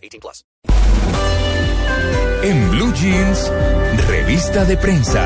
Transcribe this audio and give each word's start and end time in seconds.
18 0.00 0.20
plus. 0.20 0.44
En 2.42 2.70
Blue 2.70 2.92
Jeans, 2.94 3.52
revista 4.08 4.64
de 4.64 4.76
prensa. 4.76 5.22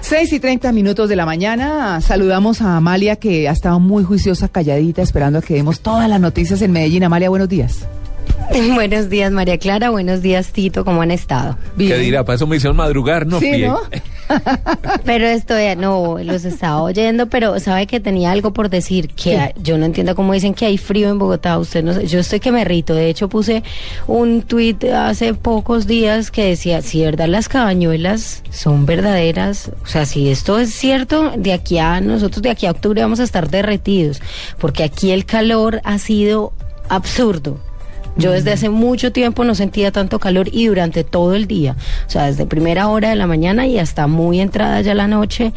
Seis 0.00 0.32
y 0.32 0.40
treinta 0.40 0.72
minutos 0.72 1.08
de 1.08 1.14
la 1.14 1.24
mañana. 1.24 2.00
Saludamos 2.00 2.60
a 2.62 2.76
Amalia 2.76 3.16
que 3.16 3.48
ha 3.48 3.52
estado 3.52 3.78
muy 3.78 4.02
juiciosa, 4.02 4.48
calladita, 4.48 5.02
esperando 5.02 5.38
a 5.38 5.42
que 5.42 5.54
demos 5.54 5.80
todas 5.80 6.08
las 6.10 6.20
noticias 6.20 6.60
en 6.62 6.72
Medellín. 6.72 7.04
Amalia, 7.04 7.28
buenos 7.30 7.48
días. 7.48 7.86
Buenos 8.74 9.08
días, 9.08 9.30
María 9.30 9.58
Clara. 9.58 9.90
Buenos 9.90 10.22
días, 10.22 10.50
Tito. 10.50 10.84
¿Cómo 10.84 11.02
han 11.02 11.12
estado? 11.12 11.56
¿Qué 11.78 11.96
dirá? 11.98 12.24
Para 12.24 12.34
eso 12.34 12.48
me 12.48 12.56
hicieron 12.56 12.76
madrugar, 12.76 13.24
¿no? 13.24 13.38
Sí, 13.38 13.50
pie. 13.52 13.68
¿no? 13.68 13.78
Pero 15.04 15.26
esto 15.26 15.58
ya 15.58 15.74
no, 15.74 16.18
los 16.18 16.44
estaba 16.44 16.82
oyendo, 16.82 17.26
pero 17.28 17.58
sabe 17.60 17.86
que 17.86 18.00
tenía 18.00 18.30
algo 18.30 18.52
por 18.52 18.70
decir, 18.70 19.08
que 19.08 19.38
hay- 19.38 19.52
yo 19.62 19.76
no 19.78 19.86
entiendo 19.86 20.14
cómo 20.14 20.32
dicen 20.32 20.54
que 20.54 20.66
hay 20.66 20.78
frío 20.78 21.08
en 21.10 21.18
Bogotá. 21.18 21.58
Usted 21.58 21.82
no 21.82 21.92
sé, 21.94 22.06
yo 22.06 22.18
estoy 22.20 22.40
que 22.40 22.52
me 22.52 22.64
rito. 22.64 22.94
De 22.94 23.08
hecho, 23.08 23.28
puse 23.28 23.62
un 24.06 24.42
tuit 24.42 24.84
hace 24.84 25.34
pocos 25.34 25.86
días 25.86 26.30
que 26.30 26.44
decía, 26.44 26.82
si 26.82 27.02
verdad 27.02 27.26
las 27.28 27.48
cabañuelas 27.48 28.42
son 28.50 28.86
verdaderas, 28.86 29.70
o 29.82 29.86
sea, 29.86 30.06
si 30.06 30.30
esto 30.30 30.58
es 30.58 30.72
cierto, 30.72 31.32
de 31.36 31.52
aquí 31.52 31.78
a 31.78 32.00
nosotros, 32.00 32.42
de 32.42 32.50
aquí 32.50 32.66
a 32.66 32.70
octubre 32.72 33.00
vamos 33.02 33.20
a 33.20 33.24
estar 33.24 33.48
derretidos, 33.50 34.20
porque 34.58 34.84
aquí 34.84 35.10
el 35.10 35.24
calor 35.24 35.80
ha 35.84 35.98
sido 35.98 36.52
absurdo. 36.88 37.58
Yo 38.16 38.32
desde 38.32 38.52
hace 38.52 38.68
mucho 38.68 39.12
tiempo 39.12 39.44
no 39.44 39.54
sentía 39.54 39.92
tanto 39.92 40.18
calor 40.18 40.48
y 40.52 40.66
durante 40.66 41.04
todo 41.04 41.34
el 41.34 41.46
día, 41.46 41.76
o 42.06 42.10
sea, 42.10 42.26
desde 42.26 42.46
primera 42.46 42.88
hora 42.88 43.10
de 43.10 43.16
la 43.16 43.26
mañana 43.26 43.66
y 43.66 43.78
hasta 43.78 44.06
muy 44.06 44.40
entrada 44.40 44.80
ya 44.80 44.94
la 44.94 45.06
noche, 45.06 45.52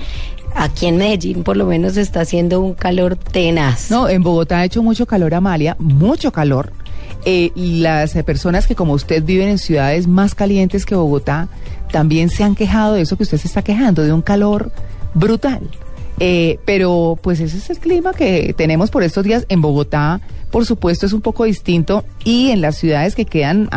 aquí 0.55 0.85
en 0.85 0.97
Medellín 0.97 1.43
por 1.43 1.57
lo 1.57 1.65
menos 1.65 1.97
está 1.97 2.21
haciendo 2.21 2.61
un 2.61 2.73
calor 2.73 3.15
tenaz. 3.15 3.89
No, 3.91 4.07
en 4.07 4.23
Bogotá 4.23 4.59
ha 4.59 4.65
hecho 4.65 4.83
mucho 4.83 5.05
calor, 5.05 5.33
Amalia, 5.33 5.75
mucho 5.79 6.31
calor. 6.31 6.71
Eh, 7.25 7.51
las 7.55 8.13
personas 8.23 8.67
que 8.67 8.75
como 8.75 8.93
usted 8.93 9.23
viven 9.23 9.47
en 9.47 9.57
ciudades 9.57 10.07
más 10.07 10.35
calientes 10.35 10.85
que 10.85 10.93
Bogotá 10.95 11.47
también 11.91 12.29
se 12.29 12.43
han 12.43 12.55
quejado 12.55 12.95
de 12.95 13.01
eso 13.01 13.15
que 13.17 13.23
usted 13.23 13.37
se 13.37 13.47
está 13.47 13.61
quejando, 13.61 14.03
de 14.03 14.11
un 14.11 14.21
calor 14.21 14.71
brutal. 15.13 15.61
Eh, 16.25 16.57
pero 16.63 17.19
pues 17.21 17.41
ese 17.41 17.57
es 17.57 17.69
el 17.69 17.79
clima 17.79 18.13
que 18.13 18.53
tenemos 18.55 18.89
por 18.91 19.03
estos 19.03 19.25
días 19.25 19.45
en 19.49 19.61
Bogotá. 19.61 20.21
Por 20.51 20.65
supuesto 20.65 21.05
es 21.05 21.11
un 21.11 21.19
poco 21.19 21.43
distinto 21.43 22.05
y 22.23 22.51
en 22.51 22.61
las 22.61 22.77
ciudades 22.77 23.13
que 23.13 23.25
quedan, 23.25 23.69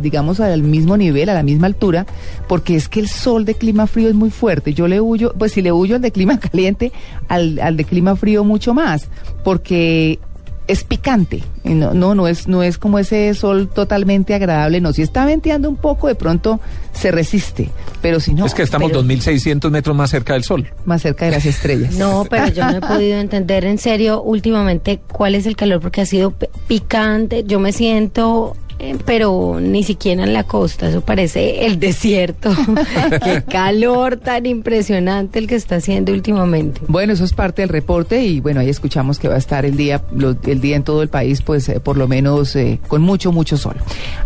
digamos, 0.00 0.40
al 0.40 0.64
mismo 0.64 0.96
nivel, 0.96 1.28
a 1.28 1.34
la 1.34 1.44
misma 1.44 1.68
altura, 1.68 2.06
porque 2.48 2.74
es 2.74 2.88
que 2.88 2.98
el 2.98 3.08
sol 3.08 3.44
de 3.44 3.54
clima 3.54 3.86
frío 3.86 4.08
es 4.08 4.16
muy 4.16 4.30
fuerte. 4.30 4.74
Yo 4.74 4.88
le 4.88 5.00
huyo, 5.00 5.32
pues 5.38 5.52
si 5.52 5.62
le 5.62 5.70
huyo 5.70 5.94
al 5.94 6.02
de 6.02 6.10
clima 6.10 6.40
caliente, 6.40 6.90
al, 7.28 7.60
al 7.60 7.76
de 7.76 7.84
clima 7.84 8.16
frío 8.16 8.42
mucho 8.42 8.74
más, 8.74 9.08
porque 9.44 10.18
es 10.68 10.84
picante, 10.84 11.42
y 11.64 11.70
no, 11.70 11.92
no, 11.92 12.14
no 12.14 12.28
es, 12.28 12.48
no 12.48 12.62
es 12.62 12.78
como 12.78 12.98
ese 12.98 13.34
sol 13.34 13.68
totalmente 13.68 14.34
agradable, 14.34 14.80
no, 14.80 14.92
si 14.92 15.02
está 15.02 15.24
venteando 15.24 15.68
un 15.68 15.76
poco, 15.76 16.08
de 16.08 16.14
pronto 16.14 16.60
se 16.92 17.10
resiste, 17.10 17.70
pero 18.00 18.20
si 18.20 18.34
no, 18.34 18.46
es 18.46 18.54
que 18.54 18.62
estamos 18.62 18.90
pero 18.90 19.02
2.600 19.02 19.70
metros 19.70 19.96
más 19.96 20.10
cerca 20.10 20.34
del 20.34 20.44
sol. 20.44 20.68
más 20.84 21.02
cerca 21.02 21.26
de 21.26 21.32
las 21.32 21.46
estrellas. 21.46 21.94
No, 21.94 22.26
pero 22.28 22.48
yo 22.48 22.64
no 22.64 22.76
he 22.76 22.80
podido 22.80 23.18
entender 23.18 23.64
en 23.64 23.78
serio 23.78 24.22
últimamente 24.22 25.00
cuál 25.10 25.34
es 25.34 25.46
el 25.46 25.56
calor 25.56 25.80
porque 25.80 26.00
ha 26.00 26.06
sido 26.06 26.34
picante. 26.68 27.44
Yo 27.44 27.58
me 27.60 27.72
siento, 27.72 28.56
pero 29.04 29.58
ni 29.60 29.82
siquiera 29.82 30.24
en 30.24 30.32
la 30.32 30.44
costa, 30.44 30.88
eso 30.88 31.00
parece 31.00 31.66
el 31.66 31.78
desierto. 31.78 32.50
Qué 33.24 33.42
calor 33.48 34.16
tan 34.16 34.46
impresionante 34.46 35.38
el 35.38 35.46
que 35.46 35.54
está 35.54 35.76
haciendo 35.76 36.12
últimamente. 36.12 36.80
Bueno, 36.88 37.12
eso 37.12 37.24
es 37.24 37.32
parte 37.32 37.62
del 37.62 37.68
reporte 37.68 38.22
y 38.24 38.40
bueno, 38.40 38.60
ahí 38.60 38.68
escuchamos 38.68 39.18
que 39.18 39.28
va 39.28 39.34
a 39.34 39.38
estar 39.38 39.64
el 39.64 39.76
día, 39.76 40.02
lo- 40.14 40.36
el 40.46 40.60
día 40.60 40.76
en 40.76 40.82
todo 40.84 41.02
el 41.02 41.08
país, 41.08 41.42
pues 41.42 41.68
eh, 41.68 41.80
por 41.80 41.96
lo 41.96 42.08
menos 42.08 42.54
eh, 42.56 42.78
con 42.88 43.02
mucho, 43.02 43.32
mucho 43.32 43.56
sol. 43.56 43.76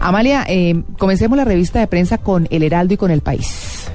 Amalia, 0.00 0.44
eh, 0.48 0.82
comencemos 0.98 1.36
la 1.36 1.44
revista 1.44 1.80
de 1.80 1.86
prensa 1.86 2.18
con 2.18 2.46
El 2.50 2.62
Heraldo 2.62 2.94
y 2.94 2.96
con 2.96 3.10
El 3.10 3.20
País. 3.20 3.85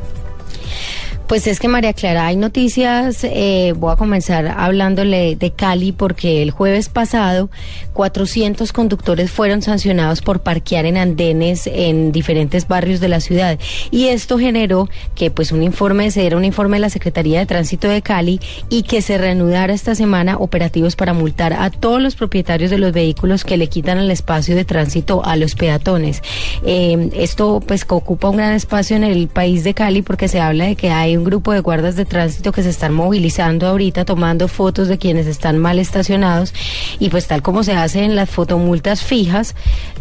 Pues 1.32 1.48
es 1.48 1.62
que 1.62 1.70
María 1.70 1.94
Clara, 1.94 2.28
hay 2.28 2.36
noticias, 2.36 3.24
eh, 3.24 3.74
voy 3.78 3.94
a 3.94 3.96
comenzar 3.96 4.54
hablándole 4.58 5.38
de 5.38 5.52
Cali 5.52 5.94
porque 5.94 6.42
el 6.44 6.52
jueves 6.52 6.90
pasado 6.90 7.50
400 7.94 8.74
conductores 8.74 9.32
fueron 9.32 9.62
sancionados 9.62 10.22
por 10.22 10.42
parquear 10.42 10.86
en 10.86 10.98
andenes 10.98 11.68
en 11.68 12.12
diferentes 12.12 12.68
barrios 12.68 13.00
de 13.00 13.08
la 13.08 13.22
ciudad 13.22 13.58
y 13.92 14.08
esto 14.08 14.40
generó 14.40 14.90
que 15.16 15.32
pues 15.32 15.54
un 15.54 15.64
informe, 15.64 16.12
se 16.12 16.20
diera 16.20 16.36
un 16.36 16.44
informe 16.44 16.76
de 16.76 16.82
la 16.82 16.90
Secretaría 16.90 17.40
de 17.40 17.46
Tránsito 17.46 17.88
de 17.88 18.02
Cali 18.02 18.42
y 18.68 18.84
que 18.84 19.02
se 19.02 19.18
reanudara 19.18 19.72
esta 19.72 19.96
semana 19.96 20.36
operativos 20.36 20.98
para 20.98 21.14
multar 21.14 21.54
a 21.54 21.70
todos 21.70 22.02
los 22.02 22.16
propietarios 22.16 22.72
de 22.72 22.78
los 22.78 22.92
vehículos 22.92 23.46
que 23.46 23.56
le 23.56 23.68
quitan 23.68 24.00
el 24.00 24.12
espacio 24.12 24.54
de 24.54 24.66
tránsito 24.66 25.24
a 25.24 25.38
los 25.38 25.56
peatones. 25.56 26.22
Eh, 26.66 27.10
esto 27.16 27.62
pues 27.66 27.86
que 27.86 27.94
ocupa 27.94 28.28
un 28.28 28.36
gran 28.36 28.52
espacio 28.52 28.98
en 28.98 29.06
el 29.06 29.30
país 29.30 29.64
de 29.64 29.74
Cali 29.74 30.02
porque 30.02 30.28
se 30.28 30.42
habla 30.42 30.66
de 30.66 30.76
que 30.76 30.90
hay 30.90 31.21
un 31.22 31.26
grupo 31.26 31.52
de 31.54 31.60
guardas 31.60 31.96
de 31.96 32.06
tránsito 32.06 32.52
que 32.52 32.64
se 32.64 32.70
están 32.70 32.94
movilizando 32.94 33.68
ahorita 33.68 34.06
tomando 34.06 34.48
fotos 34.48 34.88
de 34.88 34.98
quienes 34.98 35.28
están 35.28 35.60
mal 35.60 35.78
estacionados 35.78 36.52
y 36.98 37.10
pues 37.10 37.28
tal 37.28 37.44
como 37.44 37.64
se 37.64 37.74
hace 37.74 38.04
en 38.04 38.16
las 38.16 38.28
fotomultas 38.28 39.04
fijas, 39.04 39.56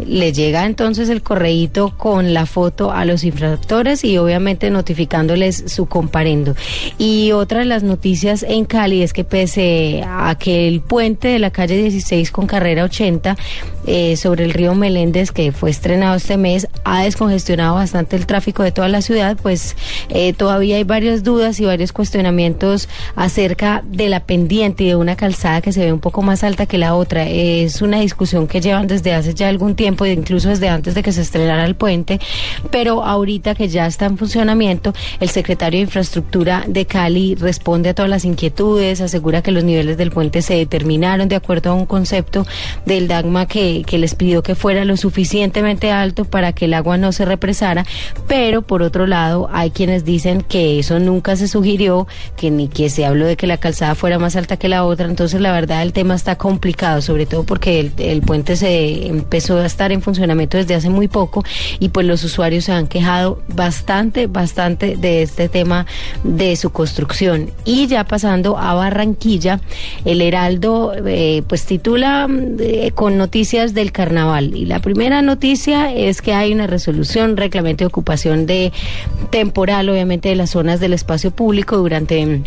le 0.05 0.33
llega 0.33 0.65
entonces 0.65 1.11
el 1.11 1.23
correíto 1.23 1.95
con 1.99 2.33
la 2.33 2.47
foto 2.47 2.91
a 2.91 3.05
los 3.05 3.23
infractores 3.25 4.03
y 4.03 4.17
obviamente 4.17 4.71
notificándoles 4.71 5.65
su 5.67 5.87
comparendo. 5.87 6.55
Y 6.97 7.33
otra 7.33 7.59
de 7.61 7.67
las 7.67 7.83
noticias 7.83 8.43
en 8.43 8.65
Cali 8.65 9.03
es 9.03 9.13
que 9.13 9.25
pese 9.25 10.03
a 10.07 10.35
que 10.39 10.69
el 10.69 10.81
puente 10.81 11.29
de 11.29 11.39
la 11.39 11.51
calle 11.51 11.77
16 11.77 12.31
con 12.31 12.47
carrera 12.47 12.85
80 12.85 13.37
eh, 13.87 14.17
sobre 14.17 14.45
el 14.45 14.55
río 14.55 14.75
Meléndez 14.75 15.33
que 15.33 15.53
fue 15.53 15.69
estrenado 15.69 16.17
este 16.17 16.39
mes 16.39 16.67
ha 16.85 17.03
descongestionado 17.03 17.75
bastante 17.75 18.17
el 18.17 18.25
tráfico 18.25 18.63
de 18.63 18.73
toda 18.73 18.89
la 18.89 19.03
ciudad, 19.03 19.37
pues 19.43 19.77
eh, 20.09 20.33
todavía 20.33 20.77
hay 20.77 20.85
dudas 21.19 21.61
y 21.61 21.65
varios 21.65 21.93
cuestionamientos 21.93 22.89
acerca 23.17 23.83
de 23.85 24.09
la 24.09 24.21
pendiente 24.21 24.85
y 24.85 24.89
de 24.89 24.97
una 24.97 25.17
calzada 25.17 25.61
que 25.61 25.73
se 25.73 25.85
ve 25.85 25.93
un 25.93 26.01
poco 26.01 26.23
más 26.23 26.45
alta 26.45 26.67
que 26.67 26.79
la 26.79 26.95
otra. 26.95 27.29
Es 27.29 27.83
una 27.83 28.01
discusión 28.01 28.47
que 28.47 28.61
llevan 28.61 28.87
desde 28.87 29.13
hace 29.13 29.35
ya 29.35 29.49
algún 29.49 29.75
tiempo, 29.75 30.07
incluso 30.07 30.49
desde 30.49 30.69
antes 30.69 30.95
de 30.95 31.03
que 31.03 31.13
se 31.13 31.21
estrenara 31.21 31.65
el 31.65 31.75
puente, 31.75 32.21
pero 32.71 33.05
ahorita 33.05 33.55
que 33.55 33.69
ya 33.69 33.87
está 33.87 34.07
en 34.07 34.17
funcionamiento, 34.17 34.93
el 35.21 35.29
secretario 35.29 35.79
de 35.79 35.85
Infraestructura 35.85 36.65
de 36.67 36.87
Cali 36.87 37.35
responde 37.35 37.91
a 37.91 37.95
todas 37.95 38.11
las 38.11 38.25
inquietudes, 38.25 39.01
asegura 39.01 39.43
que 39.43 39.53
los 39.53 39.65
niveles 39.65 39.97
del 39.97 40.11
puente 40.11 40.43
se 40.43 40.55
determinaron 40.55 41.29
de 41.29 41.37
acuerdo 41.37 41.71
a 41.71 41.75
un 41.75 41.87
concepto 41.87 42.47
del 42.87 43.09
DAGMA 43.09 43.47
que, 43.47 43.83
que 43.87 43.99
les 43.99 44.15
pidió 44.15 44.43
que 44.43 44.55
fuera 44.55 44.85
lo 44.85 44.97
suficientemente 44.97 45.91
alto 45.91 46.25
para 46.25 46.53
que 46.53 46.67
el 46.67 46.75
agua 46.75 46.97
no 46.97 47.13
se 47.13 47.25
represara, 47.25 47.85
pero 48.27 48.63
por 48.63 48.83
otro 48.83 49.07
lado 49.07 49.49
hay 49.53 49.71
quienes 49.71 50.05
dicen 50.05 50.43
que 50.43 50.79
eso 50.79 50.90
nunca 50.99 51.37
se 51.37 51.49
sugirió, 51.49 52.07
que 52.37 52.51
ni 52.51 52.69
que 52.69 52.91
se 52.91 53.05
habló 53.05 53.27
de 53.27 53.37
que 53.37 53.47
la 53.47 53.59
calzada 53.59 53.95
fuera 53.95 54.19
más 54.19 54.37
alta 54.37 54.57
que 54.57 54.69
la 54.69 54.85
otra, 54.85 55.07
entonces 55.07 55.41
la 55.41 55.53
verdad 55.53 55.83
el 55.83 55.93
tema 55.93 56.15
está 56.15 56.37
complicado, 56.37 57.03
sobre 57.03 57.27
todo 57.27 57.45
porque 57.45 57.91
el, 57.99 58.23
puente 58.23 58.57
se 58.57 59.07
empezó 59.07 59.59
a 59.59 59.67
estar 59.67 59.93
en 59.93 60.03
funcionamiento 60.03 60.57
desde 60.57 60.75
hace 60.75 60.91
muy 60.91 61.09
poco 61.09 61.45
y 61.79 61.91
pues 61.91 62.07
los 62.07 62.25
usuarios 62.25 62.65
se 62.65 62.73
han 62.73 62.87
quejado 62.87 63.43
bastante, 63.49 64.27
bastante 64.27 64.97
de 64.97 65.23
este 65.23 65.49
tema 65.49 65.87
de 66.25 66.57
su 66.57 66.71
construcción. 66.71 67.51
Y 67.65 67.87
ya 67.87 68.05
pasando 68.05 68.59
a 68.59 68.75
Barranquilla, 68.75 69.61
el 70.05 70.21
Heraldo 70.21 70.95
eh, 71.07 71.43
pues 71.47 71.65
titula 71.65 72.29
eh, 72.59 72.93
con 72.95 73.19
noticias 73.19 73.75
del 73.75 73.93
carnaval 73.93 74.55
y 74.55 74.65
la 74.65 74.81
primera 74.81 75.23
noticia 75.23 75.93
es 75.93 76.23
que 76.23 76.33
hay 76.33 76.53
una 76.53 76.67
resolución, 76.67 77.37
reglamento 77.37 77.85
de 77.85 77.87
ocupación 77.87 78.47
de 78.47 78.73
temporal, 79.31 79.89
obviamente 79.89 80.29
de 80.29 80.37
las 80.37 80.51
zonas 80.51 80.80
del 80.81 80.95
espacio 80.95 81.31
público 81.31 81.77
durante 81.77 82.43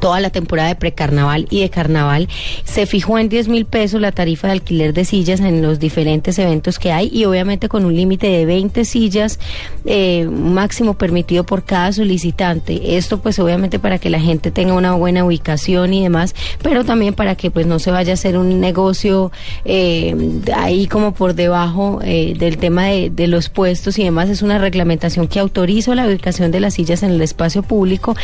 toda 0.00 0.20
la 0.20 0.30
temporada 0.30 0.68
de 0.68 0.74
precarnaval 0.76 1.46
y 1.50 1.60
de 1.60 1.70
carnaval. 1.70 2.28
Se 2.64 2.86
fijó 2.86 3.18
en 3.18 3.28
10 3.28 3.48
mil 3.48 3.66
pesos 3.66 4.00
la 4.00 4.12
tarifa 4.12 4.48
de 4.48 4.54
alquiler 4.54 4.92
de 4.92 5.04
sillas 5.04 5.40
en 5.40 5.62
los 5.62 5.78
diferentes 5.78 6.38
eventos 6.38 6.78
que 6.78 6.92
hay 6.92 7.10
y 7.12 7.24
obviamente 7.24 7.68
con 7.68 7.84
un 7.84 7.94
límite 7.94 8.28
de 8.28 8.46
20 8.46 8.84
sillas 8.84 9.38
eh, 9.84 10.26
máximo 10.26 10.94
permitido 10.94 11.44
por 11.44 11.64
cada 11.64 11.92
solicitante. 11.92 12.96
Esto 12.96 13.20
pues 13.20 13.38
obviamente 13.38 13.78
para 13.78 13.98
que 13.98 14.10
la 14.10 14.20
gente 14.20 14.50
tenga 14.50 14.74
una 14.74 14.94
buena 14.94 15.24
ubicación 15.24 15.94
y 15.94 16.02
demás, 16.02 16.34
pero 16.62 16.84
también 16.84 17.14
para 17.14 17.34
que 17.34 17.50
pues 17.50 17.66
no 17.66 17.78
se 17.78 17.90
vaya 17.90 18.12
a 18.12 18.14
hacer 18.14 18.36
un 18.36 18.60
negocio 18.60 19.32
eh, 19.64 20.14
ahí 20.54 20.86
como 20.86 21.12
por 21.12 21.34
debajo 21.34 22.00
eh, 22.02 22.34
del 22.38 22.58
tema 22.58 22.86
de, 22.86 23.28
los 23.28 23.48
puestos 23.48 23.98
y 23.98 24.04
demás. 24.04 24.28
Es 24.30 24.42
una 24.42 24.58
reglamentación 24.58 25.28
que 25.28 25.38
autoriza 25.38 25.94
la 25.94 26.06
ubicación 26.06 26.50
de 26.50 26.60
las 26.60 26.74
sillas 26.74 27.02
en 27.02 27.10
el 27.10 27.20
espacio 27.20 27.62
público 27.62 28.16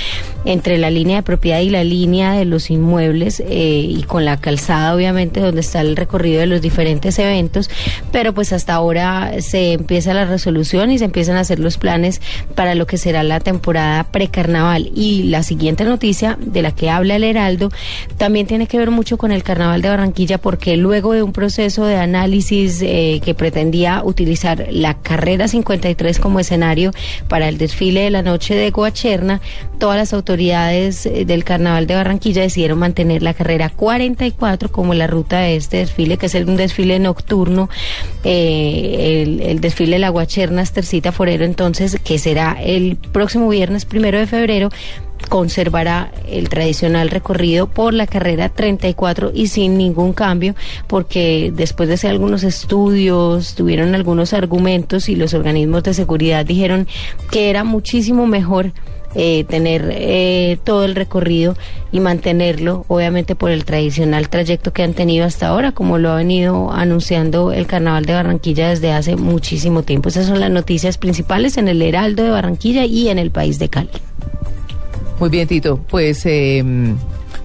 entre 0.44 0.78
la 0.78 0.90
línea 0.90 1.16
de 1.16 1.22
propiedad 1.22 1.60
y 1.64 1.70
la 1.70 1.84
línea 1.84 2.32
de 2.32 2.44
los 2.44 2.70
inmuebles 2.70 3.40
eh, 3.40 3.84
y 3.88 4.02
con 4.04 4.24
la 4.24 4.36
calzada 4.36 4.94
obviamente 4.94 5.40
donde 5.40 5.60
está 5.60 5.80
el 5.80 5.96
recorrido 5.96 6.40
de 6.40 6.46
los 6.46 6.60
diferentes 6.60 7.18
eventos, 7.18 7.70
pero 8.12 8.32
pues 8.32 8.52
hasta 8.52 8.74
ahora 8.74 9.40
se 9.40 9.72
empieza 9.72 10.14
la 10.14 10.24
resolución 10.24 10.90
y 10.90 10.98
se 10.98 11.04
empiezan 11.06 11.36
a 11.36 11.40
hacer 11.40 11.58
los 11.58 11.78
planes 11.78 12.20
para 12.54 12.74
lo 12.74 12.86
que 12.86 12.98
será 12.98 13.22
la 13.22 13.40
temporada 13.40 14.04
precarnaval. 14.04 14.90
Y 14.94 15.24
la 15.24 15.42
siguiente 15.42 15.84
noticia 15.84 16.38
de 16.40 16.62
la 16.62 16.72
que 16.72 16.90
habla 16.90 17.16
el 17.16 17.24
Heraldo 17.24 17.70
también 18.16 18.46
tiene 18.46 18.66
que 18.66 18.78
ver 18.78 18.90
mucho 18.90 19.16
con 19.16 19.32
el 19.32 19.42
carnaval 19.42 19.82
de 19.82 19.88
Barranquilla 19.88 20.38
porque 20.38 20.76
luego 20.76 21.12
de 21.12 21.22
un 21.22 21.32
proceso 21.32 21.86
de 21.86 21.96
análisis 21.96 22.82
eh, 22.82 23.20
que 23.24 23.34
pretendía 23.34 24.02
utilizar 24.04 24.66
la 24.70 24.94
carrera 24.94 25.48
53 25.48 26.18
como 26.18 26.40
escenario 26.40 26.90
para 27.28 27.48
el 27.48 27.58
desfile 27.58 28.02
de 28.02 28.10
la 28.10 28.22
noche 28.22 28.54
de 28.54 28.70
Guacherna, 28.70 29.40
todas 29.78 29.96
las 29.96 30.12
autoridades 30.12 31.06
eh, 31.06 31.24
del 31.24 31.44
carnaval 31.44 31.53
de 31.58 31.94
Barranquilla 31.94 32.42
decidieron 32.42 32.78
mantener 32.78 33.22
la 33.22 33.34
carrera 33.34 33.70
44 33.70 34.70
como 34.70 34.94
la 34.94 35.06
ruta 35.06 35.40
de 35.40 35.56
este 35.56 35.78
desfile, 35.78 36.16
que 36.16 36.26
es 36.26 36.34
un 36.34 36.56
desfile 36.56 36.98
nocturno, 36.98 37.68
eh, 38.24 39.22
el, 39.22 39.40
el 39.40 39.60
desfile 39.60 39.96
de 39.96 40.00
la 40.00 40.08
Guacherna 40.08 40.62
Estercita 40.62 41.12
Forero, 41.12 41.44
entonces, 41.44 41.98
que 42.02 42.18
será 42.18 42.56
el 42.60 42.96
próximo 42.96 43.48
viernes 43.48 43.84
primero 43.84 44.18
de 44.18 44.26
febrero 44.26 44.70
conservará 45.28 46.12
el 46.28 46.48
tradicional 46.48 47.10
recorrido 47.10 47.66
por 47.66 47.94
la 47.94 48.06
carrera 48.06 48.48
34 48.48 49.32
y 49.34 49.48
sin 49.48 49.78
ningún 49.78 50.12
cambio, 50.12 50.54
porque 50.86 51.52
después 51.54 51.88
de 51.88 51.94
hacer 51.94 52.10
algunos 52.10 52.42
estudios, 52.44 53.54
tuvieron 53.54 53.94
algunos 53.94 54.32
argumentos 54.32 55.08
y 55.08 55.16
los 55.16 55.34
organismos 55.34 55.82
de 55.82 55.94
seguridad 55.94 56.44
dijeron 56.44 56.86
que 57.30 57.50
era 57.50 57.64
muchísimo 57.64 58.26
mejor 58.26 58.72
eh, 59.14 59.44
tener 59.44 59.88
eh, 59.92 60.58
todo 60.64 60.84
el 60.84 60.94
recorrido 60.94 61.56
y 61.92 62.00
mantenerlo, 62.00 62.84
obviamente 62.88 63.34
por 63.34 63.50
el 63.50 63.64
tradicional 63.64 64.28
trayecto 64.28 64.72
que 64.72 64.82
han 64.82 64.94
tenido 64.94 65.24
hasta 65.24 65.48
ahora, 65.48 65.72
como 65.72 65.98
lo 65.98 66.10
ha 66.10 66.16
venido 66.16 66.72
anunciando 66.72 67.52
el 67.52 67.66
Carnaval 67.66 68.04
de 68.04 68.14
Barranquilla 68.14 68.70
desde 68.70 68.92
hace 68.92 69.16
muchísimo 69.16 69.82
tiempo. 69.82 70.08
Esas 70.08 70.26
son 70.26 70.40
las 70.40 70.50
noticias 70.50 70.98
principales 70.98 71.56
en 71.56 71.68
el 71.68 71.80
Heraldo 71.82 72.24
de 72.24 72.30
Barranquilla 72.30 72.84
y 72.84 73.08
en 73.08 73.18
el 73.18 73.30
país 73.30 73.58
de 73.58 73.68
Cali. 73.68 73.90
Muy 75.20 75.30
bien, 75.30 75.46
Tito. 75.46 75.78
Pues 75.88 76.26
eh, 76.26 76.62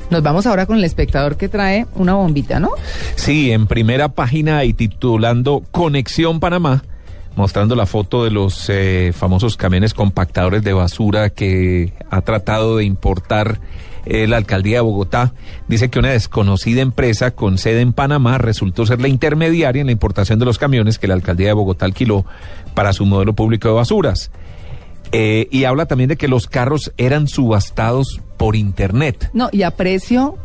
nos 0.09 0.23
vamos 0.23 0.47
ahora 0.47 0.65
con 0.65 0.77
el 0.77 0.83
espectador 0.83 1.37
que 1.37 1.49
trae 1.49 1.85
una 1.95 2.15
bombita, 2.15 2.59
¿no? 2.59 2.71
Sí, 3.15 3.51
en 3.51 3.67
primera 3.67 4.09
página 4.09 4.63
y 4.63 4.73
titulando 4.73 5.63
Conexión 5.71 6.39
Panamá, 6.39 6.83
mostrando 7.35 7.75
la 7.75 7.85
foto 7.85 8.23
de 8.23 8.31
los 8.31 8.69
eh, 8.69 9.11
famosos 9.15 9.57
camiones 9.57 9.93
compactadores 9.93 10.63
de 10.63 10.73
basura 10.73 11.29
que 11.29 11.93
ha 12.09 12.21
tratado 12.21 12.77
de 12.77 12.85
importar 12.85 13.59
eh, 14.05 14.27
la 14.27 14.37
alcaldía 14.37 14.77
de 14.77 14.81
Bogotá. 14.81 15.33
Dice 15.67 15.89
que 15.89 15.99
una 15.99 16.09
desconocida 16.09 16.81
empresa 16.81 17.31
con 17.31 17.57
sede 17.57 17.81
en 17.81 17.93
Panamá 17.93 18.37
resultó 18.37 18.85
ser 18.85 19.01
la 19.01 19.07
intermediaria 19.07 19.81
en 19.81 19.87
la 19.87 19.91
importación 19.91 20.39
de 20.39 20.45
los 20.45 20.57
camiones 20.57 20.99
que 20.99 21.07
la 21.07 21.13
alcaldía 21.13 21.47
de 21.47 21.53
Bogotá 21.53 21.85
alquiló 21.85 22.25
para 22.73 22.93
su 22.93 23.05
modelo 23.05 23.33
público 23.33 23.67
de 23.67 23.73
basuras. 23.75 24.31
Eh, 25.11 25.47
y 25.51 25.63
habla 25.63 25.85
también 25.85 26.09
de 26.09 26.17
que 26.17 26.27
los 26.27 26.47
carros 26.47 26.91
eran 26.97 27.27
subastados 27.27 28.21
por 28.37 28.55
internet. 28.55 29.29
No, 29.33 29.49
y 29.51 29.63
a 29.63 29.71
precio 29.71 30.37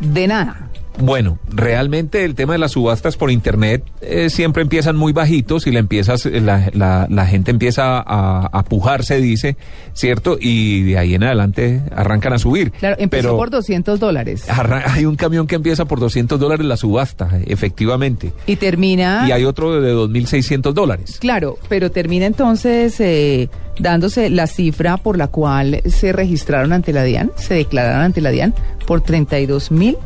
de 0.00 0.28
nada. 0.28 0.70
Bueno, 0.98 1.38
realmente 1.50 2.24
el 2.24 2.34
tema 2.34 2.54
de 2.54 2.58
las 2.58 2.72
subastas 2.72 3.16
por 3.16 3.30
internet 3.30 3.84
eh, 4.00 4.30
siempre 4.30 4.62
empiezan 4.62 4.96
muy 4.96 5.12
bajitos 5.12 5.66
y 5.66 5.70
la 5.70 5.80
empiezas, 5.80 6.24
la, 6.24 6.70
la, 6.72 7.06
la 7.10 7.26
gente 7.26 7.50
empieza 7.50 7.98
a, 7.98 8.46
a, 8.46 8.64
pujar, 8.64 9.04
se 9.04 9.20
dice, 9.20 9.56
¿cierto? 9.92 10.38
Y 10.40 10.84
de 10.84 10.98
ahí 10.98 11.14
en 11.14 11.24
adelante 11.24 11.82
arrancan 11.94 12.32
a 12.32 12.38
subir. 12.38 12.72
Claro, 12.72 12.96
empezó 12.98 13.28
Pero 13.28 13.36
por 13.36 13.50
200 13.50 14.00
dólares. 14.00 14.46
hay 14.86 15.04
un 15.04 15.16
camión 15.16 15.46
que 15.46 15.56
empieza 15.56 15.84
por 15.84 16.00
200 16.00 16.40
dólares 16.40 16.66
la 16.66 16.76
subasta, 16.76 17.28
efectivamente. 17.46 18.32
Y 18.46 18.56
termina... 18.56 19.26
Y 19.28 19.32
hay 19.32 19.44
otro 19.44 19.80
de 19.80 19.94
2.600 19.94 20.72
dólares. 20.72 21.18
Claro, 21.20 21.58
pero 21.68 21.90
termina 21.90 22.24
entonces 22.24 22.98
eh, 23.00 23.50
dándose 23.78 24.30
la 24.30 24.46
cifra 24.46 24.96
por 24.96 25.18
la 25.18 25.28
cual 25.28 25.82
se 25.84 26.12
registraron 26.12 26.72
ante 26.72 26.92
la 26.92 27.02
DIAN, 27.04 27.32
se 27.36 27.54
declararon 27.54 28.00
ante 28.00 28.20
la 28.20 28.30
DIAN 28.30 28.54
por 28.86 29.02
32 29.02 29.70
mil 29.70 29.96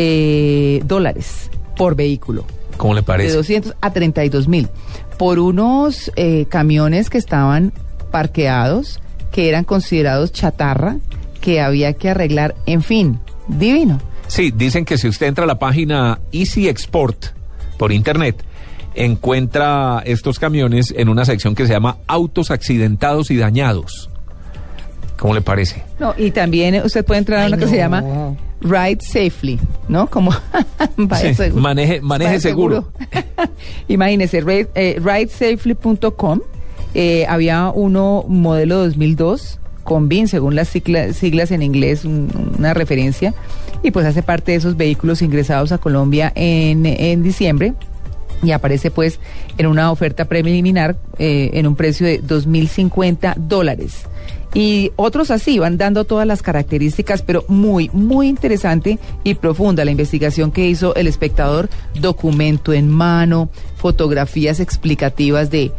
eh, 0.00 0.80
dólares 0.84 1.50
por 1.76 1.96
vehículo. 1.96 2.44
¿Cómo 2.76 2.94
le 2.94 3.02
parece? 3.02 3.30
De 3.30 3.36
200 3.36 3.74
a 3.80 3.92
32 3.92 4.46
mil. 4.46 4.68
Por 5.18 5.40
unos 5.40 6.12
eh, 6.14 6.46
camiones 6.48 7.10
que 7.10 7.18
estaban 7.18 7.72
parqueados, 8.12 9.00
que 9.32 9.48
eran 9.48 9.64
considerados 9.64 10.30
chatarra, 10.30 10.98
que 11.40 11.60
había 11.60 11.94
que 11.94 12.10
arreglar, 12.10 12.54
en 12.66 12.82
fin, 12.82 13.18
divino. 13.48 14.00
Sí, 14.28 14.52
dicen 14.54 14.84
que 14.84 14.98
si 14.98 15.08
usted 15.08 15.26
entra 15.26 15.42
a 15.42 15.48
la 15.48 15.58
página 15.58 16.20
Easy 16.30 16.68
Export 16.68 17.26
por 17.76 17.90
internet, 17.90 18.44
encuentra 18.94 20.00
estos 20.06 20.38
camiones 20.38 20.94
en 20.96 21.08
una 21.08 21.24
sección 21.24 21.56
que 21.56 21.66
se 21.66 21.72
llama 21.72 21.96
autos 22.06 22.52
accidentados 22.52 23.32
y 23.32 23.36
dañados. 23.36 24.10
¿Cómo 25.18 25.34
le 25.34 25.40
parece? 25.40 25.82
No, 25.98 26.14
y 26.16 26.30
también 26.30 26.80
usted 26.84 27.04
puede 27.04 27.18
entrar 27.18 27.40
a 27.40 27.42
Ay, 27.42 27.48
una 27.48 27.58
que 27.58 27.64
no. 27.64 27.70
se 27.70 27.76
llama 27.76 28.02
Ride 28.60 28.98
Safely, 29.00 29.58
¿no? 29.88 30.08
Como 30.08 30.30
vaya 30.96 31.28
Sí, 31.30 31.34
seguro. 31.34 31.62
maneje- 31.62 32.00
maneje 32.00 32.30
Vaya 32.30 32.40
seguro. 32.40 32.88
Imagínese, 33.88 34.40
ride- 34.42 34.68
eh, 34.74 35.00
ridesafely.com, 35.02 36.40
eh, 36.94 37.26
había 37.28 37.70
uno 37.74 38.24
modelo 38.28 38.78
2002 38.78 39.58
con 39.84 40.08
BIN, 40.08 40.28
según 40.28 40.54
las 40.54 40.68
sigla- 40.68 41.12
siglas 41.12 41.50
en 41.50 41.62
inglés, 41.62 42.04
un- 42.04 42.54
una 42.58 42.74
referencia, 42.74 43.34
y 43.82 43.90
pues 43.90 44.06
hace 44.06 44.22
parte 44.22 44.52
de 44.52 44.58
esos 44.58 44.76
vehículos 44.76 45.22
ingresados 45.22 45.72
a 45.72 45.78
Colombia 45.78 46.30
en, 46.34 46.84
en 46.86 47.22
diciembre 47.22 47.74
y 48.42 48.52
aparece 48.52 48.90
pues 48.90 49.20
en 49.56 49.66
una 49.66 49.90
oferta 49.90 50.26
preliminar 50.26 50.96
eh, 51.18 51.50
en 51.54 51.66
un 51.66 51.76
precio 51.76 52.06
de 52.06 52.22
2.050 52.22 53.36
dólares. 53.36 54.04
Y 54.54 54.92
otros 54.96 55.30
así 55.30 55.58
van 55.58 55.76
dando 55.76 56.04
todas 56.04 56.26
las 56.26 56.42
características, 56.42 57.22
pero 57.22 57.44
muy, 57.48 57.90
muy 57.92 58.28
interesante 58.28 58.98
y 59.22 59.34
profunda 59.34 59.84
la 59.84 59.90
investigación 59.90 60.52
que 60.52 60.66
hizo 60.66 60.94
el 60.94 61.06
espectador, 61.06 61.68
documento 62.00 62.72
en 62.72 62.88
mano, 62.88 63.50
fotografías 63.76 64.60
explicativas 64.60 65.50
de 65.50 65.72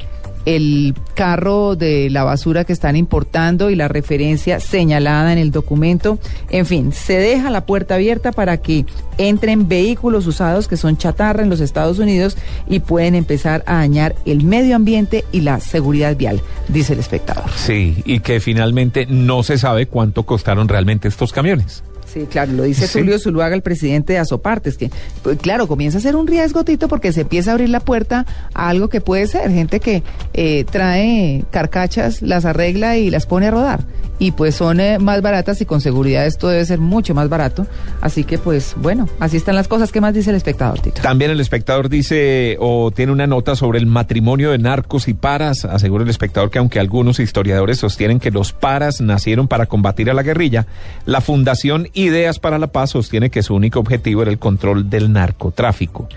el 0.45 0.93
carro 1.15 1.75
de 1.75 2.09
la 2.09 2.23
basura 2.23 2.63
que 2.63 2.73
están 2.73 2.95
importando 2.95 3.69
y 3.69 3.75
la 3.75 3.87
referencia 3.87 4.59
señalada 4.59 5.33
en 5.33 5.39
el 5.39 5.51
documento. 5.51 6.19
En 6.49 6.65
fin, 6.65 6.91
se 6.93 7.17
deja 7.17 7.49
la 7.49 7.65
puerta 7.65 7.95
abierta 7.95 8.31
para 8.31 8.57
que 8.57 8.85
entren 9.17 9.67
vehículos 9.67 10.27
usados 10.27 10.67
que 10.67 10.77
son 10.77 10.97
chatarra 10.97 11.43
en 11.43 11.49
los 11.49 11.59
Estados 11.59 11.99
Unidos 11.99 12.37
y 12.67 12.79
pueden 12.79 13.15
empezar 13.15 13.63
a 13.65 13.75
dañar 13.75 14.15
el 14.25 14.43
medio 14.43 14.75
ambiente 14.75 15.25
y 15.31 15.41
la 15.41 15.59
seguridad 15.59 16.15
vial, 16.15 16.41
dice 16.67 16.93
el 16.93 16.99
espectador. 16.99 17.49
Sí, 17.55 18.01
y 18.05 18.21
que 18.21 18.39
finalmente 18.39 19.05
no 19.07 19.43
se 19.43 19.57
sabe 19.57 19.87
cuánto 19.87 20.23
costaron 20.23 20.67
realmente 20.67 21.07
estos 21.07 21.33
camiones. 21.33 21.83
Sí, 22.13 22.21
claro, 22.29 22.51
lo 22.53 22.63
dice 22.63 22.87
Sí. 22.87 22.99
Tulio 22.99 23.19
Zuluaga, 23.19 23.55
el 23.55 23.61
presidente 23.61 24.13
de 24.13 24.19
Azopartes, 24.19 24.77
que, 24.77 24.89
pues, 25.21 25.37
claro, 25.37 25.67
comienza 25.67 25.99
a 25.99 26.01
ser 26.01 26.15
un 26.15 26.27
riesgo, 26.27 26.63
Tito, 26.63 26.87
porque 26.87 27.13
se 27.13 27.21
empieza 27.21 27.51
a 27.51 27.53
abrir 27.53 27.69
la 27.69 27.79
puerta 27.79 28.25
a 28.53 28.69
algo 28.69 28.89
que 28.89 29.01
puede 29.01 29.27
ser, 29.27 29.51
gente 29.51 29.79
que 29.79 30.03
eh, 30.33 30.65
trae 30.69 31.45
carcachas, 31.51 32.21
las 32.21 32.45
arregla 32.45 32.97
y 32.97 33.09
las 33.09 33.25
pone 33.25 33.47
a 33.47 33.51
rodar. 33.51 33.83
Y 34.19 34.31
pues 34.31 34.55
son 34.55 34.81
eh, 34.81 34.99
más 34.99 35.21
baratas 35.21 35.61
y 35.61 35.65
con 35.65 35.79
seguridad 35.79 36.25
esto 36.25 36.49
debe 36.49 36.65
ser 36.65 36.79
mucho 36.79 37.15
más 37.15 37.29
barato. 37.29 37.65
Así 38.01 38.25
que 38.25 38.37
pues, 38.37 38.75
bueno, 38.77 39.07
así 39.19 39.37
están 39.37 39.55
las 39.55 39.67
cosas. 39.67 39.91
¿Qué 39.91 40.01
más 40.01 40.13
dice 40.13 40.29
el 40.29 40.35
espectador, 40.35 40.79
Tito? 40.81 41.01
También 41.01 41.31
el 41.31 41.39
espectador 41.39 41.87
dice 41.87 42.57
o 42.59 42.91
tiene 42.91 43.13
una 43.13 43.27
nota 43.27 43.55
sobre 43.55 43.79
el 43.79 43.85
matrimonio 43.85 44.51
de 44.51 44.57
narcos 44.57 45.07
y 45.07 45.13
paras. 45.13 45.63
Asegura 45.63 46.03
el 46.03 46.09
espectador 46.09 46.49
que 46.49 46.59
aunque 46.59 46.79
algunos 46.79 47.19
historiadores 47.19 47.79
sostienen 47.79 48.19
que 48.19 48.31
los 48.31 48.51
paras 48.51 48.99
nacieron 48.99 49.47
para 49.47 49.65
combatir 49.65 50.09
a 50.09 50.13
la 50.13 50.23
guerrilla, 50.23 50.67
la 51.05 51.21
Fundación 51.21 51.87
Ideas 51.93 52.39
para 52.39 52.59
la 52.59 52.67
Paz 52.67 52.91
sostiene 52.91 53.29
que 53.29 53.41
su 53.41 53.55
único 53.55 53.79
objetivo 53.79 54.21
era 54.21 54.31
el 54.31 54.39
control 54.39 54.89
del 54.89 55.13
narcotráfico. 55.13 56.09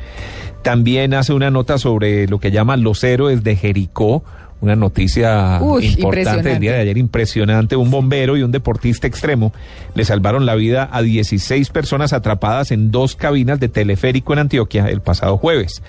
También 0.62 1.12
hace 1.14 1.32
una 1.32 1.50
nota 1.50 1.78
sobre 1.78 2.28
lo 2.28 2.38
que 2.38 2.52
llama 2.52 2.76
los 2.76 3.02
héroes 3.02 3.42
de 3.42 3.56
Jericó, 3.56 4.22
una 4.62 4.76
noticia 4.76 5.58
Uy, 5.60 5.86
importante 5.86 6.48
del 6.48 6.60
día 6.60 6.72
de 6.72 6.78
ayer, 6.78 6.96
impresionante. 6.96 7.74
Un 7.76 7.90
bombero 7.90 8.36
y 8.36 8.42
un 8.42 8.52
deportista 8.52 9.08
extremo 9.08 9.52
le 9.94 10.04
salvaron 10.04 10.46
la 10.46 10.54
vida 10.54 10.88
a 10.90 11.02
16 11.02 11.68
personas 11.70 12.12
atrapadas 12.12 12.70
en 12.70 12.92
dos 12.92 13.16
cabinas 13.16 13.58
de 13.58 13.68
teleférico 13.68 14.32
en 14.32 14.38
Antioquia 14.38 14.86
el 14.86 15.00
pasado 15.00 15.36
jueves. 15.36 15.82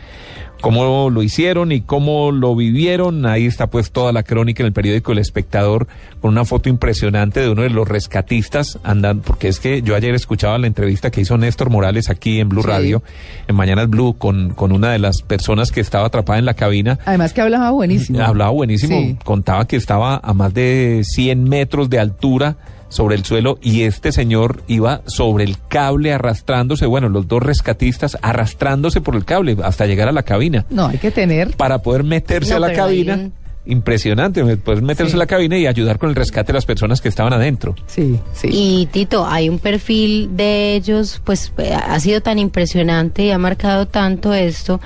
Cómo 0.63 1.10
lo 1.10 1.22
hicieron 1.24 1.74
y 1.74 1.82
cómo 1.82 2.32
lo 2.32 2.55
vivieron, 2.55 3.25
ahí 3.25 3.46
está 3.46 3.67
pues 3.67 3.91
toda 3.91 4.13
la 4.13 4.24
crónica 4.24 4.63
en 4.63 4.67
el 4.67 4.72
periódico 4.74 5.12
El 5.12 5.17
Espectador 5.17 5.88
con 6.22 6.32
una 6.32 6.46
foto 6.46 6.70
impresionante 6.70 7.41
de 7.41 7.50
uno 7.50 7.63
de 7.63 7.70
los 7.70 7.86
rescatistas 7.86 8.79
andando, 8.82 9.24
porque 9.24 9.50
es 9.50 9.60
que 9.60 9.82
yo 9.82 9.93
ayer 9.93 10.15
escuchaba 10.15 10.58
la 10.58 10.67
entrevista 10.67 11.12
que 11.12 11.20
hizo 11.20 11.38
Néstor 11.38 11.70
Morales 11.70 12.10
aquí 12.10 12.39
en 12.39 12.48
Blue 12.48 12.62
Sí. 12.62 12.67
Radio, 12.70 13.03
en 13.50 13.55
Mañanas 13.58 13.89
Blue, 13.89 14.15
con, 14.17 14.51
con 14.53 14.72
una 14.72 14.91
de 14.93 15.00
las 15.00 15.22
personas 15.22 15.70
que 15.74 15.82
estaba 15.82 16.08
atrapada 16.08 16.39
en 16.39 16.46
la 16.46 16.53
cabina. 16.53 16.98
Además 17.05 17.34
que 17.34 17.41
hablaba 17.41 17.70
buenísimo. 17.72 18.22
Hablaba 18.22 18.51
buenísimo, 18.51 18.98
Sí. 18.98 19.17
contaba 19.25 19.67
que 19.67 19.75
estaba 19.75 20.15
a 20.24 20.34
más 20.34 20.53
de 20.53 21.01
100 21.03 21.43
metros 21.43 21.89
de 21.89 22.00
altura 22.00 22.55
sobre 22.93 23.15
el 23.15 23.25
suelo 23.25 23.57
y 23.62 23.81
este 23.83 24.12
señor 24.12 24.62
iba 24.67 25.01
sobre 25.07 25.43
el 25.43 25.57
cable 25.67 26.13
arrastrándose, 26.13 26.85
bueno, 26.85 27.09
los 27.09 27.27
dos 27.27 27.41
rescatistas 27.41 28.17
arrastrándose 28.21 29.01
por 29.01 29.15
el 29.15 29.25
cable 29.25 29.57
hasta 29.63 29.85
llegar 29.88 30.07
a 30.07 30.12
la 30.12 30.23
cabina 30.23 30.65
No, 30.69 30.88
hay 30.88 31.00
que 31.00 31.09
tener. 31.12 31.57
para 31.57 31.79
poder 31.79 32.03
meterse 32.03 32.51
No, 32.51 32.57
a 32.57 32.59
la 32.59 32.73
cabina. 32.73 33.15
ahí- 33.15 33.31
Impresionante, 33.65 34.43
poder 34.58 34.82
meterse 34.82 35.12
Sí. 35.12 35.15
a 35.15 35.20
la 35.20 35.25
cabina 35.25 35.58
y 35.58 35.67
ayudar 35.67 35.98
con 35.98 36.10
el 36.10 36.15
rescate 36.15 36.48
de 36.48 36.53
las 36.58 36.65
personas 36.65 37.00
que 37.00 37.08
estaban 37.08 37.32
adentro. 37.32 37.75
Sí, 37.88 38.20
sí. 38.34 38.50
Y 38.51 38.86
Tito, 38.88 39.25
hay 39.25 39.48
un 39.48 39.58
perfil 39.58 40.36
de 40.36 40.75
ellos, 40.75 41.22
pues 41.24 41.53
eh, 41.60 41.74
ha 41.74 41.98
sido 42.01 42.20
tan 42.20 42.39
impresionante 42.39 43.24
y 43.24 43.32
ha 43.32 43.38
marcado 43.38 43.88
tanto 43.88 44.34
esto 44.34 44.82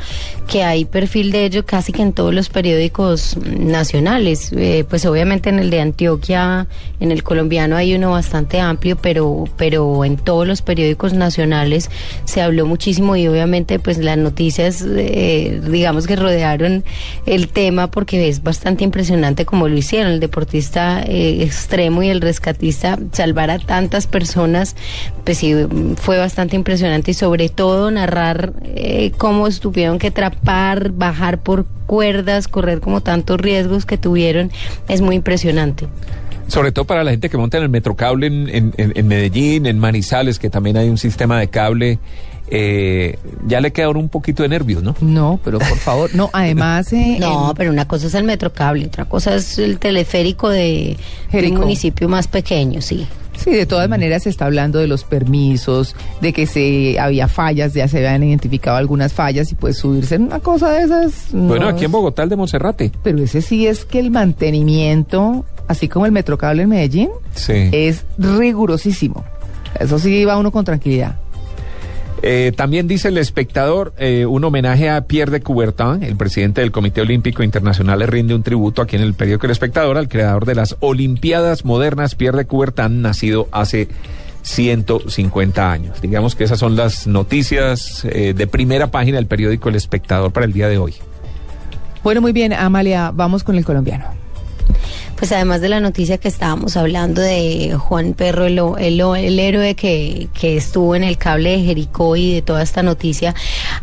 que 0.47 0.63
hay 0.63 0.85
perfil 0.85 1.31
de 1.31 1.45
ellos 1.45 1.63
casi 1.65 1.91
que 1.91 2.03
en 2.03 2.13
todos 2.13 2.35
los 2.35 2.49
periódicos 2.49 3.35
nacionales. 3.37 4.51
Eh, 4.55 4.85
pues 4.87 5.05
obviamente 5.07 5.49
en 5.49 5.57
el 5.57 5.71
de 5.71 5.81
Antioquia, 5.81 6.67
en 6.99 7.11
el 7.11 7.23
colombiano 7.23 7.75
hay 7.77 7.95
uno 7.95 8.11
bastante 8.11 8.59
amplio, 8.59 8.95
pero 8.95 9.45
pero 9.57 10.05
en 10.05 10.17
todos 10.17 10.45
los 10.47 10.61
periódicos 10.61 11.13
nacionales 11.13 11.89
se 12.25 12.41
habló 12.43 12.67
muchísimo 12.67 13.15
y 13.15 13.27
obviamente 13.27 13.79
pues 13.79 13.97
las 13.97 14.17
noticias, 14.19 14.85
eh, 14.87 15.61
digamos 15.67 16.05
que 16.05 16.15
rodearon 16.15 16.83
el 17.25 17.47
tema 17.47 17.89
porque 17.89 18.27
es 18.27 18.43
bastante 18.43 18.66
impresionante 18.83 19.45
como 19.45 19.67
lo 19.67 19.77
hicieron 19.77 20.11
el 20.11 20.19
deportista 20.19 21.01
eh, 21.03 21.43
extremo 21.43 22.03
y 22.03 22.09
el 22.09 22.21
rescatista 22.21 22.97
salvar 23.11 23.49
a 23.51 23.59
tantas 23.59 24.07
personas, 24.07 24.75
pues 25.23 25.37
sí, 25.39 25.53
fue 25.95 26.17
bastante 26.17 26.55
impresionante 26.55 27.11
y 27.11 27.13
sobre 27.13 27.49
todo 27.49 27.89
narrar 27.91 28.53
eh, 28.63 29.11
cómo 29.17 29.49
tuvieron 29.49 29.99
que 29.99 30.11
trapar, 30.11 30.91
bajar 30.91 31.39
por 31.39 31.65
cuerdas, 31.85 32.47
correr 32.47 32.79
como 32.81 33.01
tantos 33.01 33.39
riesgos 33.39 33.85
que 33.85 33.97
tuvieron, 33.97 34.51
es 34.87 35.01
muy 35.01 35.15
impresionante. 35.15 35.87
Sobre 36.47 36.71
todo 36.71 36.85
para 36.85 37.03
la 37.03 37.11
gente 37.11 37.29
que 37.29 37.37
monta 37.37 37.57
en 37.57 37.63
el 37.63 37.69
metrocable 37.69 38.27
en, 38.27 38.47
en- 38.49 38.73
en 38.77 39.07
Medellín, 39.07 39.65
en 39.65 39.79
Manizales, 39.79 40.39
que 40.39 40.49
también 40.49 40.77
hay 40.77 40.89
un 40.89 40.97
sistema 40.97 41.39
de 41.39 41.49
cable, 41.49 41.99
eh, 42.49 43.17
ya 43.45 43.59
le 43.61 43.71
queda 43.71 43.87
a 43.87 43.89
uno 43.89 43.99
un 43.99 44.09
poquito 44.09 44.43
de 44.43 44.49
nervios, 44.49 44.81
¿no? 44.83 44.95
No, 45.01 45.39
pero 45.43 45.59
por 45.59 45.77
favor. 45.77 46.09
No, 46.15 46.29
además. 46.33 46.91
eh, 46.93 47.17
No, 47.19 47.53
pero 47.55 47.71
una 47.71 47.87
cosa 47.87 48.07
es 48.07 48.13
el 48.13 48.23
metrocable, 48.23 48.85
otra 48.85 49.05
cosa 49.05 49.35
es 49.35 49.57
el 49.59 49.79
teleférico 49.79 50.49
de, 50.49 50.97
de 51.31 51.51
un 51.51 51.57
municipio 51.59 52.07
más 52.09 52.27
pequeño, 52.27 52.81
sí. 52.81 53.07
Sí, 53.37 53.51
de 53.51 53.67
todas 53.67 53.87
maneras 53.87 54.23
se 54.23 54.29
está 54.31 54.45
hablando 54.45 54.79
de 54.79 54.87
los 54.87 55.03
permisos, 55.03 55.95
de 56.21 56.33
que 56.33 56.47
se 56.47 56.99
había 56.99 57.27
fallas, 57.27 57.75
ya 57.75 57.87
se 57.87 57.97
habían 57.99 58.23
identificado 58.23 58.77
algunas 58.77 59.13
fallas 59.13 59.51
y 59.51 59.55
pues 59.55 59.77
subirse 59.77 60.15
en 60.15 60.23
una 60.23 60.39
cosa 60.39 60.71
de 60.71 60.81
esas. 60.83 61.33
no 61.35 61.43
Bueno, 61.49 61.67
aquí 61.67 61.85
en 61.85 61.91
Bogotá, 61.91 62.23
el 62.23 62.29
de 62.29 62.35
Monserrate. 62.35 62.91
Pero 63.03 63.19
ese 63.23 63.43
sí 63.43 63.67
es 63.67 63.85
que 63.85 63.99
el 63.99 64.09
mantenimiento, 64.09 65.45
así 65.67 65.87
como 65.87 66.07
el 66.07 66.11
metrocable 66.11 66.63
en 66.63 66.69
Medellín, 66.69 67.09
Sí. 67.35 67.69
es 67.71 68.05
rigurosísimo. 68.17 69.23
Eso 69.79 69.99
sí 69.99 70.25
va 70.25 70.37
uno 70.37 70.51
con 70.51 70.65
tranquilidad. 70.65 71.17
Eh, 72.23 72.51
también 72.55 72.87
dice 72.87 73.09
el 73.09 73.17
espectador 73.17 73.93
eh, 73.97 74.25
un 74.25 74.43
homenaje 74.43 74.89
a 74.89 75.01
Pierre 75.01 75.31
de 75.31 75.41
Coubertin, 75.41 76.01
el 76.01 76.15
presidente 76.15 76.61
del 76.61 76.71
Comité 76.71 77.01
Olímpico 77.01 77.43
Internacional, 77.43 77.99
le 77.99 78.07
rinde 78.07 78.33
un 78.33 78.43
tributo 78.43 78.81
aquí 78.81 78.95
en 78.95 79.03
el 79.03 79.13
periódico 79.13 79.45
El 79.45 79.51
Espectador 79.51 79.97
al 79.97 80.09
creador 80.09 80.45
de 80.45 80.55
las 80.55 80.75
Olimpiadas 80.79 81.63
Modernas, 81.63 82.15
Pierre 82.15 82.39
de 82.39 82.45
Coubertin, 82.45 83.01
nacido 83.01 83.47
hace 83.51 83.87
150 84.41 85.71
años. 85.71 86.01
Digamos 86.01 86.35
que 86.35 86.45
esas 86.45 86.59
son 86.59 86.75
las 86.75 87.05
noticias 87.05 88.05
eh, 88.05 88.33
de 88.33 88.47
primera 88.47 88.89
página 88.89 89.17
del 89.17 89.27
periódico 89.27 89.69
El 89.69 89.75
Espectador 89.75 90.31
para 90.31 90.45
el 90.45 90.53
día 90.53 90.67
de 90.67 90.77
hoy. 90.77 90.95
Bueno, 92.03 92.21
muy 92.21 92.31
bien, 92.31 92.53
Amalia, 92.53 93.11
vamos 93.13 93.43
con 93.43 93.55
el 93.55 93.65
colombiano. 93.65 94.05
Pues 95.17 95.31
además 95.31 95.61
de 95.61 95.69
la 95.69 95.79
noticia 95.79 96.19
que 96.19 96.27
estábamos 96.27 96.77
hablando 96.77 97.21
de 97.21 97.75
Juan 97.75 98.13
Perro, 98.13 98.45
el, 98.45 98.59
el, 98.77 99.01
el 99.01 99.39
héroe 99.39 99.73
que, 99.73 100.27
que 100.39 100.57
estuvo 100.57 100.95
en 100.95 101.03
el 101.03 101.17
cable 101.17 101.57
de 101.57 101.63
Jericó 101.63 102.15
y 102.15 102.35
de 102.35 102.43
toda 102.43 102.61
esta 102.61 102.83
noticia, 102.83 103.33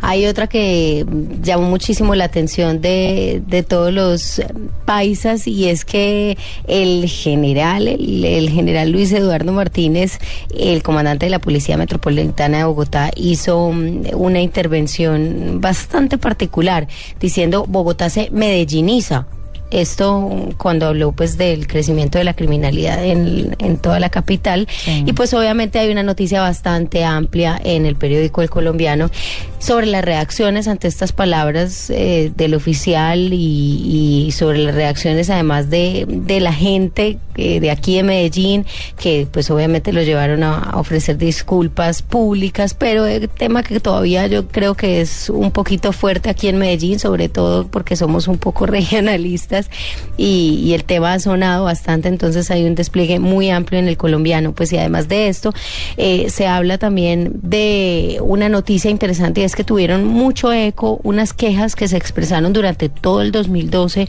hay 0.01 0.27
otra 0.27 0.47
que 0.47 1.05
llamó 1.43 1.69
muchísimo 1.69 2.15
la 2.15 2.23
atención 2.23 2.79
de, 2.79 3.43
de 3.45 3.63
todos 3.63 3.91
los 3.91 4.41
paisas 4.85 5.45
y 5.45 5.67
es 5.67 5.83
que 5.83 6.37
el 6.67 7.09
general, 7.09 7.89
el, 7.89 8.49
general 8.49 8.91
Luis 8.91 9.11
Eduardo 9.11 9.51
Martínez, 9.51 10.19
el 10.57 10.83
comandante 10.83 11.25
de 11.25 11.31
la 11.31 11.39
Policía 11.39 11.75
Metropolitana 11.75 12.59
de 12.59 12.63
Bogotá, 12.63 13.11
hizo 13.13 13.65
una 13.65 14.39
intervención 14.39 15.59
bastante 15.59 16.17
particular 16.17 16.87
diciendo 17.19 17.65
Bogotá 17.67 18.09
se 18.09 18.29
medelliniza. 18.31 19.27
Esto 19.71 20.29
cuando 20.57 20.85
habló 20.87 21.11
pues 21.11 21.37
del 21.37 21.67
crecimiento 21.67 22.17
de 22.17 22.23
la 22.23 22.33
criminalidad 22.35 23.03
en, 23.03 23.55
en 23.59 23.77
toda 23.77 23.99
la 23.99 24.09
capital 24.09 24.67
Sí. 24.69 25.03
y 25.05 25.13
pues 25.13 25.33
obviamente 25.33 25.79
hay 25.79 25.91
una 25.91 26.03
noticia 26.03 26.41
bastante 26.41 27.03
amplia 27.03 27.59
en 27.63 27.85
el 27.85 27.95
periódico 27.95 28.41
El 28.41 28.49
Colombiano 28.49 29.09
sobre 29.65 29.87
las 29.87 30.05
reacciones 30.05 30.67
ante 30.67 30.87
estas 30.87 31.11
palabras 31.11 31.89
eh, 31.89 32.31
del 32.35 32.53
oficial 32.53 33.33
y, 33.33 34.25
y 34.27 34.31
sobre 34.31 34.59
las 34.59 34.75
reacciones 34.75 35.29
además 35.29 35.69
de, 35.69 36.05
de 36.07 36.39
la 36.39 36.53
gente 36.53 37.17
eh, 37.35 37.59
de 37.59 37.71
aquí 37.71 37.95
de 37.97 38.03
Medellín 38.03 38.65
que 38.97 39.27
pues 39.29 39.49
obviamente 39.49 39.91
lo 39.91 40.03
llevaron 40.03 40.43
a, 40.43 40.73
ofrecer 40.75 41.17
disculpas 41.17 42.01
públicas 42.01 42.73
pero 42.73 43.05
el 43.05 43.27
tema 43.27 43.63
que 43.63 43.79
todavía 43.79 44.27
yo 44.27 44.47
creo 44.47 44.75
que 44.75 45.01
es 45.01 45.29
un 45.29 45.51
poquito 45.51 45.91
fuerte 45.91 46.29
aquí 46.29 46.47
en 46.47 46.57
Medellín 46.57 46.99
sobre 46.99 47.27
todo 47.27 47.67
porque 47.67 47.95
somos 47.95 48.27
un 48.27 48.37
poco 48.37 48.65
regionalistas 48.67 49.69
y, 50.15 50.61
y 50.63 50.73
el 50.73 50.83
tema 50.83 51.13
ha 51.13 51.19
sonado 51.19 51.65
bastante 51.65 52.07
entonces 52.07 52.51
hay 52.51 52.65
un 52.65 52.75
despliegue 52.75 53.19
muy 53.19 53.49
amplio 53.49 53.79
en 53.79 53.87
el 53.87 53.97
colombiano. 53.97 54.53
Pues 54.53 54.71
y 54.73 54.77
además 54.77 55.07
de 55.07 55.27
esto 55.27 55.53
eh, 55.97 56.29
se 56.29 56.47
habla 56.47 56.77
también 56.77 57.31
de 57.41 58.19
una 58.21 58.49
noticia 58.49 58.91
interesante 58.91 59.41
y 59.41 59.43
es 59.43 59.54
que 59.55 59.63
tuvieron 59.63 60.05
mucho 60.05 60.53
eco 60.53 60.99
unas 61.03 61.33
quejas 61.33 61.75
que 61.75 61.87
se 61.87 61.97
expresaron 61.97 62.53
durante 62.53 62.89
todo 62.89 63.21
el 63.21 63.31
2012 63.31 64.07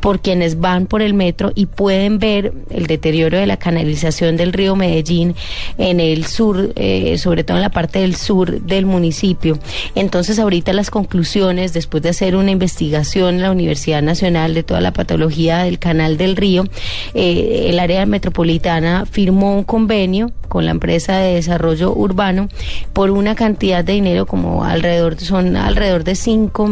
por 0.00 0.20
quienes 0.20 0.60
van 0.60 0.86
por 0.86 1.02
el 1.02 1.14
metro 1.14 1.52
y 1.54 1.66
pueden 1.66 2.18
ver 2.18 2.52
el 2.70 2.86
deterioro 2.86 3.38
de 3.38 3.46
la 3.46 3.58
canalización 3.58 4.36
del 4.36 4.52
río 4.52 4.74
Medellín 4.74 5.34
en 5.78 6.00
el 6.00 6.26
sur, 6.26 6.72
eh, 6.76 7.18
sobre 7.18 7.44
todo 7.44 7.56
en 7.58 7.62
la 7.62 7.70
parte 7.70 8.00
del 8.00 8.16
sur 8.16 8.60
del 8.60 8.86
municipio. 8.86 9.58
Entonces 9.94 10.38
ahorita 10.38 10.72
las 10.72 10.90
conclusiones, 10.90 11.72
después 11.72 12.02
de 12.02 12.10
hacer 12.10 12.36
una 12.36 12.50
investigación 12.50 13.36
en 13.36 13.42
la 13.42 13.50
Universidad 13.50 14.02
Nacional 14.02 14.54
de 14.54 14.62
toda 14.62 14.80
la 14.80 14.92
patología 14.92 15.58
del 15.58 15.78
canal 15.78 16.16
del 16.16 16.36
río, 16.36 16.64
eh, 17.14 17.66
el 17.68 17.78
área 17.78 18.06
metropolitana 18.06 19.06
firmó 19.06 19.56
un 19.56 19.64
convenio 19.64 20.32
con 20.48 20.64
la 20.64 20.70
empresa 20.70 21.18
de 21.18 21.34
desarrollo 21.34 21.92
urbano 21.92 22.48
por 22.92 23.10
una 23.10 23.34
cantidad 23.34 23.84
de 23.84 23.94
dinero 23.94 24.26
como 24.26 24.64
son 25.18 25.56
alrededor 25.56 26.04
de 26.04 26.14
5 26.14 26.66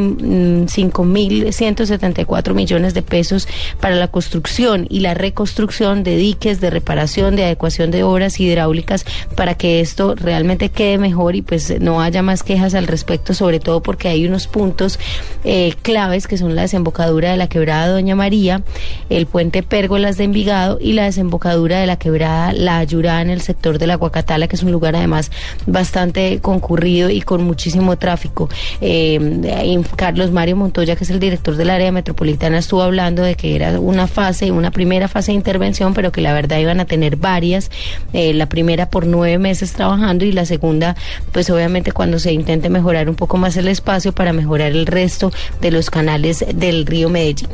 mil 1.05 1.53
174 1.53 2.55
millones 2.55 2.95
de 2.95 3.03
pesos 3.03 3.49
para 3.81 3.97
la 3.97 4.09
construcción 4.09 4.87
y 4.89 5.01
la 5.01 5.15
reconstrucción 5.15 6.03
de 6.03 6.17
diques, 6.17 6.61
de 6.61 6.71
reparación, 6.71 7.37
de 7.37 7.45
adecuación 7.45 7.91
de 7.91 8.03
obras 8.03 8.41
hidráulicas 8.41 9.05
para 9.37 9.55
que 9.55 9.81
esto 9.81 10.15
realmente 10.15 10.71
quede 10.71 10.99
mejor 10.99 11.37
y 11.37 11.43
pues 11.43 11.81
no 11.81 12.01
haya 12.01 12.23
más 12.23 12.43
quejas 12.43 12.75
al 12.75 12.87
respecto, 12.87 13.35
sobre 13.35 13.61
todo 13.61 13.83
porque 13.83 14.09
hay 14.09 14.27
unos 14.27 14.47
puntos 14.47 14.99
eh, 15.45 15.75
claves 15.83 16.27
que 16.27 16.39
son 16.39 16.55
la 16.55 16.63
desembocadura 16.63 17.31
de 17.31 17.37
la 17.37 17.49
quebrada 17.49 17.89
Doña 17.89 18.17
María, 18.17 18.63
el 19.11 19.27
puente 19.27 19.63
Pérgolas 19.63 20.17
de 20.17 20.25
Envigado 20.25 20.79
y 20.81 20.93
la 20.93 21.05
desembocadura 21.05 21.81
de 21.81 21.87
la 21.87 21.97
quebrada 21.97 22.53
La 22.53 22.79
Ayurá 22.79 23.21
en 23.23 23.31
el 23.31 23.41
sector 23.41 23.79
de 23.79 23.87
la 23.87 23.97
Guacatala, 23.97 24.49
que 24.49 24.57
es 24.57 24.63
un 24.63 24.73
lugar 24.73 24.97
además 24.97 25.31
bastante 25.67 26.41
concurrido 26.41 27.11
y 27.11 27.21
con 27.21 27.43
muchísimo 27.45 27.94
tráfico. 27.97 28.49
Eh, 28.81 29.83
Carlos 29.97 30.31
Mario 30.31 30.57
Montoya, 30.57 30.97
que 30.97 31.05
es 31.05 31.11
el 31.11 31.21
director 31.21 31.57
del 31.57 31.71
área 31.71 31.93
metropolitana, 31.93 32.59
estuvo 32.59 32.83
hablando 32.83 33.23
de 33.23 33.35
que 33.35 33.55
era 33.55 33.79
una 33.81 34.07
fase, 34.07 34.51
una 34.51 34.71
primera 34.71 35.09
fase 35.09 35.33
de 35.33 35.37
intervención, 35.37 35.95
pero 35.95 36.13
que 36.13 36.21
la 36.21 36.33
verdad 36.33 36.59
iban 36.59 36.81
a 36.81 36.85
tener 36.85 37.17
varias. 37.17 37.71
Eh, 38.13 38.35
la 38.35 38.49
primera 38.49 38.91
por 38.91 39.07
nueve 39.07 39.39
meses 39.39 39.73
trabajando 39.73 40.25
y 40.25 40.33
la 40.33 40.45
segunda, 40.45 40.97
pues 41.33 41.51
obviamente 41.51 41.93
cuando 41.93 42.19
se 42.19 42.33
intente 42.33 42.69
mejorar 42.69 43.09
un 43.09 43.17
poco 43.17 43.37
más 43.37 43.57
el 43.57 43.69
espacio 43.69 44.13
para 44.13 44.33
mejorar 44.33 44.73
el 44.73 44.87
resto 44.87 45.33
de 45.61 45.71
los 45.71 45.91
canales 45.91 46.45
del 46.55 46.87
río 46.87 47.09
Medellín. 47.09 47.49